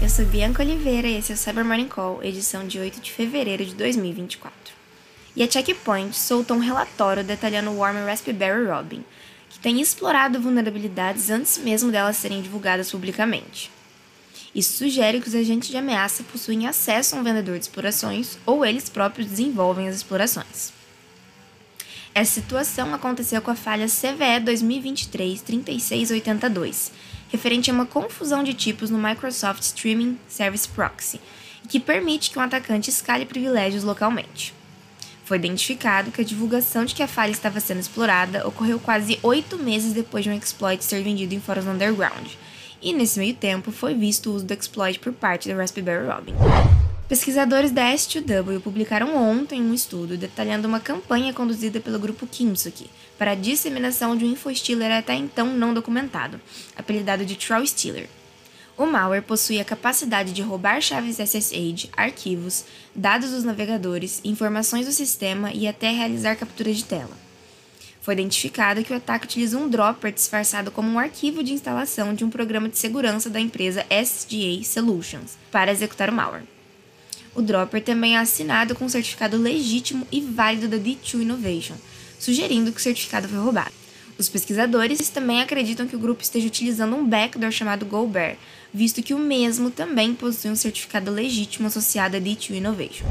[0.00, 3.10] eu sou Bianca Oliveira e esse é o Cyber Morning Call, edição de 8 de
[3.10, 4.52] fevereiro de 2024.
[5.34, 9.04] E a Checkpoint soltou um relatório detalhando o Warm Raspberry Robin,
[9.50, 13.72] que tem explorado vulnerabilidades antes mesmo delas serem divulgadas publicamente.
[14.54, 18.64] Isso sugere que os agentes de ameaça possuem acesso a um vendedor de explorações ou
[18.64, 20.72] eles próprios desenvolvem as explorações.
[22.14, 26.92] Essa situação aconteceu com a falha CVE 2023-3682,
[27.34, 31.20] referente a uma confusão de tipos no Microsoft Streaming Service Proxy,
[31.68, 34.54] que permite que um atacante escale privilégios localmente.
[35.24, 39.58] Foi identificado que a divulgação de que a falha estava sendo explorada ocorreu quase oito
[39.58, 42.28] meses depois de um exploit ser vendido em fóruns underground,
[42.80, 46.34] e nesse meio tempo foi visto o uso do exploit por parte da Raspberry Robin.
[47.06, 53.32] Pesquisadores da S2W publicaram ontem um estudo detalhando uma campanha conduzida pelo grupo Kimsuki para
[53.32, 56.40] a disseminação de um infostealer até então não documentado,
[56.74, 58.08] apelidado de Troll Stealer.
[58.74, 62.64] O malware possui a capacidade de roubar chaves SSH, arquivos,
[62.96, 67.16] dados dos navegadores, informações do sistema e até realizar captura de tela.
[68.00, 72.24] Foi identificado que o ataque utiliza um dropper disfarçado como um arquivo de instalação de
[72.24, 76.53] um programa de segurança da empresa SGA Solutions para executar o malware.
[77.34, 81.74] O dropper também é assinado com um certificado legítimo e válido da D2 Innovation,
[82.18, 83.72] sugerindo que o certificado foi roubado.
[84.16, 88.36] Os pesquisadores também acreditam que o grupo esteja utilizando um backdoor chamado GoBear,
[88.72, 93.06] visto que o mesmo também possui um certificado legítimo associado à D2 Innovation.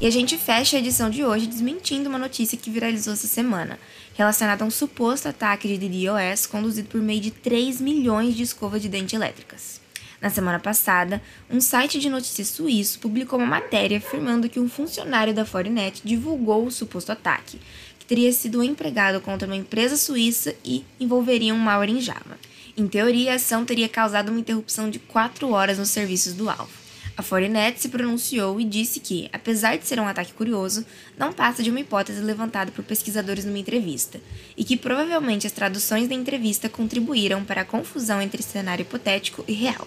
[0.00, 3.78] E a gente fecha a edição de hoje desmentindo uma notícia que viralizou essa semana,
[4.14, 8.80] relacionada a um suposto ataque de DDoS conduzido por meio de 3 milhões de escovas
[8.80, 9.78] de dente elétricas.
[10.20, 15.32] Na semana passada, um site de notícias suíço publicou uma matéria afirmando que um funcionário
[15.32, 17.58] da Fortinet divulgou o suposto ataque,
[17.98, 22.38] que teria sido empregado contra uma empresa suíça e envolveria um malware em Java.
[22.76, 26.80] Em teoria, a ação teria causado uma interrupção de 4 horas nos serviços do alvo.
[27.16, 30.86] A Fortinet se pronunciou e disse que, apesar de ser um ataque curioso,
[31.18, 34.20] não passa de uma hipótese levantada por pesquisadores numa entrevista,
[34.56, 39.52] e que provavelmente as traduções da entrevista contribuíram para a confusão entre cenário hipotético e
[39.52, 39.86] real.